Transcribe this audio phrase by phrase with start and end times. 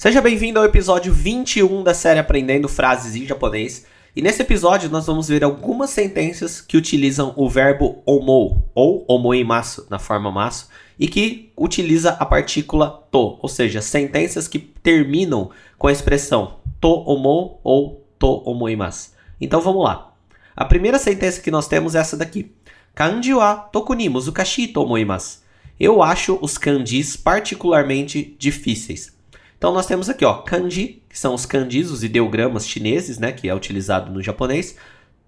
[0.00, 3.84] Seja bem-vindo ao episódio 21 da série Aprendendo Frases em Japonês.
[4.16, 9.86] E nesse episódio nós vamos ver algumas sentenças que utilizam o verbo omou ou omoimasu
[9.90, 10.68] na forma masu
[10.98, 17.04] e que utiliza a partícula to, ou seja, sentenças que terminam com a expressão to
[17.06, 19.10] omou ou to omoimasu.
[19.38, 20.14] Então vamos lá.
[20.56, 22.50] A primeira sentença que nós temos é essa daqui.
[22.94, 25.40] Kanji wa toku ni muzukashi to omoimasu.
[25.78, 29.19] Eu acho os kanjis particularmente difíceis.
[29.60, 33.46] Então nós temos aqui, ó, kanji, que são os kanjis, os ideogramas chineses, né, que
[33.46, 34.74] é utilizado no japonês.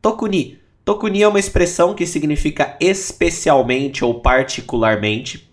[0.01, 0.59] Tokuni.
[0.87, 5.47] Tokuni é uma expressão que significa especialmente ou particularmente.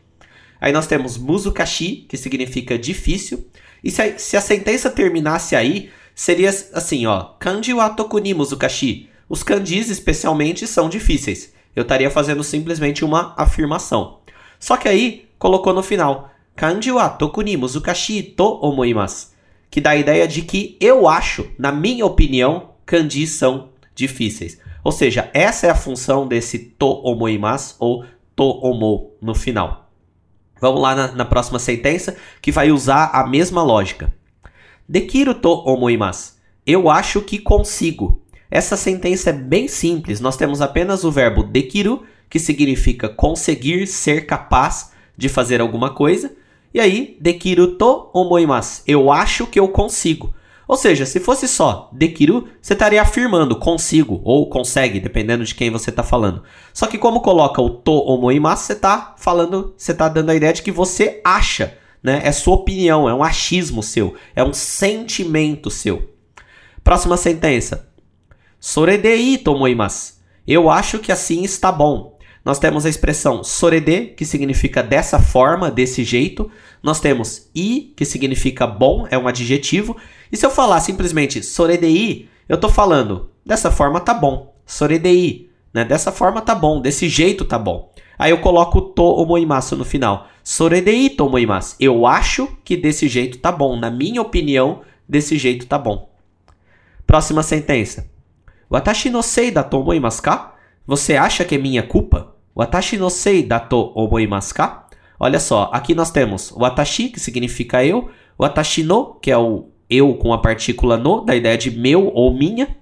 [0.62, 3.46] Aí nós temos muzukashi, que significa difícil.
[3.84, 9.10] E se a, se a sentença terminasse aí, seria assim, ó, kanji wa tokuni muzukashi.
[9.28, 11.52] Os kanjis especialmente são difíceis.
[11.76, 14.20] Eu estaria fazendo simplesmente uma afirmação.
[14.58, 19.28] Só que aí colocou no final kanji wa toku ni muzukashi to omoimasu.
[19.72, 24.60] Que dá a ideia de que eu acho, na minha opinião, kanjis são difíceis.
[24.84, 28.04] Ou seja, essa é a função desse to omoimasu ou
[28.36, 29.90] to omo no final.
[30.60, 34.14] Vamos lá na, na próxima sentença que vai usar a mesma lógica.
[34.88, 36.34] Dekiru to omoimasu.
[36.68, 38.22] Eu acho que consigo.
[38.52, 40.20] Essa sentença é bem simples.
[40.20, 46.34] Nós temos apenas o verbo dekiru, que significa conseguir, ser capaz de fazer alguma coisa,
[46.74, 48.84] e aí, dekiru to omoimasu.
[48.86, 50.34] Eu acho que eu consigo.
[50.68, 55.72] Ou seja, se fosse só dekiru, você estaria afirmando consigo ou consegue, dependendo de quem
[55.72, 56.44] você está falando.
[56.72, 60.54] Só que como coloca o to omoimasu, você está falando, você está dando a ideia
[60.54, 62.22] de que você acha, né?
[62.24, 66.14] É sua opinião, é um achismo seu, é um sentimento seu.
[66.84, 67.90] Próxima sentença.
[68.60, 70.20] Soredei to omoimasu.
[70.48, 72.19] Eu acho que assim está bom.
[72.44, 76.50] Nós temos a expressão sorede, que significa dessa forma, desse jeito.
[76.82, 79.98] Nós temos i, que significa bom, é um adjetivo.
[80.32, 84.56] E se eu falar simplesmente soredei, eu estou falando dessa forma tá bom.
[84.66, 85.84] Soredei, né?
[85.84, 87.92] Dessa forma tá bom, desse jeito tá bom.
[88.18, 90.28] Aí eu coloco to omoimasu no final.
[90.44, 91.76] Soredei to omoimasu.
[91.80, 93.78] Eu acho que desse jeito tá bom.
[93.78, 96.10] Na minha opinião, desse jeito tá bom.
[97.08, 98.10] Próxima sentença.
[98.70, 100.56] Watashi no sei da to omoimasu ka?
[100.90, 102.34] Você acha que é minha culpa?
[102.56, 104.88] Watashi no sei dato omoimasu ka?
[105.20, 110.16] Olha só, aqui nós temos watashi, que significa eu, watashi no, que é o eu
[110.16, 112.76] com a partícula no, da ideia de meu ou minha.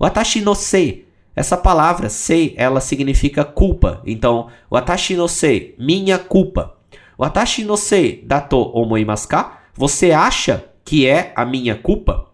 [0.00, 1.06] Watashi no sei,
[1.36, 4.00] essa palavra sei, ela significa culpa.
[4.06, 6.78] Então, watashi no sei, minha culpa.
[7.18, 9.60] Watashi no sei dato omoimasu ka?
[9.74, 12.26] Você acha que é a minha culpa?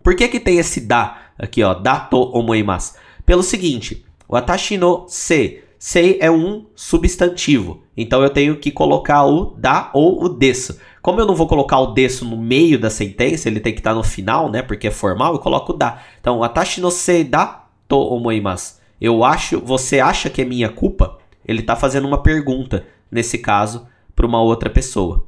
[0.00, 2.94] Por que que tem esse da aqui, ó, dato omoimasu?
[3.26, 5.62] Pelo seguinte, Watashi no se.
[5.78, 7.84] Sei é um substantivo.
[7.96, 10.76] Então eu tenho que colocar o da ou o desu.
[11.00, 13.94] Como eu não vou colocar o desu no meio da sentença, ele tem que estar
[13.94, 14.60] no final, né?
[14.60, 16.02] Porque é formal, eu coloco o da.
[16.20, 18.80] Então, watashi no se da to omoimasu.
[19.00, 21.18] Eu acho, você acha que é minha culpa?
[21.46, 25.24] Ele está fazendo uma pergunta, nesse caso, para uma outra pessoa.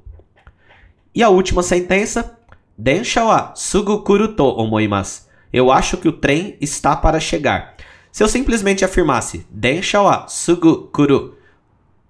[1.14, 2.38] E a última sentença,
[2.76, 5.26] densha wa sugu kuru to omoimasu.
[5.52, 7.76] Eu acho que o trem está para chegar.
[8.16, 11.36] Se eu simplesmente afirmasse Densha wa sugu kuru,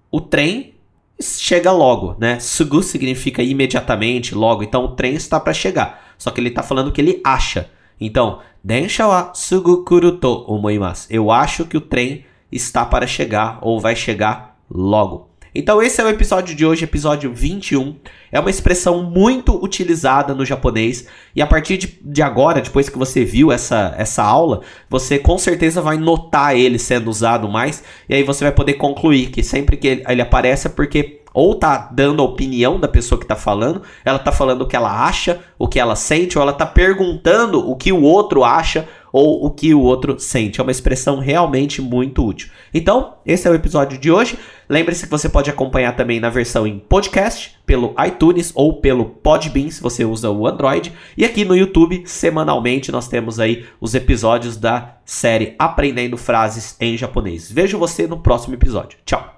[0.09, 0.73] o trem
[1.21, 2.39] chega logo, né?
[2.39, 4.63] Sugu significa imediatamente, logo.
[4.63, 6.15] Então o trem está para chegar.
[6.17, 7.69] Só que ele está falando que ele acha.
[7.99, 11.07] Então, Densha wa sugu kuru to omoimasu.
[11.09, 15.29] Eu acho que o trem está para chegar ou vai chegar logo.
[15.59, 17.95] Então esse é o episódio de hoje, episódio 21.
[18.31, 22.97] É uma expressão muito utilizada no japonês e a partir de, de, agora, depois que
[22.97, 28.13] você viu essa, essa aula, você com certeza vai notar ele sendo usado mais e
[28.13, 31.89] aí você vai poder concluir que sempre que ele, ele aparece é porque ou tá
[31.91, 35.39] dando a opinião da pessoa que tá falando, ela tá falando o que ela acha,
[35.57, 39.51] o que ela sente, ou ela tá perguntando o que o outro acha ou o
[39.51, 40.59] que o outro sente.
[40.59, 42.49] É uma expressão realmente muito útil.
[42.73, 44.37] Então, esse é o episódio de hoje.
[44.69, 49.69] Lembre-se que você pode acompanhar também na versão em podcast, pelo iTunes ou pelo Podbean,
[49.69, 50.93] se você usa o Android.
[51.17, 56.97] E aqui no YouTube, semanalmente, nós temos aí os episódios da série Aprendendo Frases em
[56.97, 57.51] Japonês.
[57.51, 58.99] Vejo você no próximo episódio.
[59.05, 59.36] Tchau!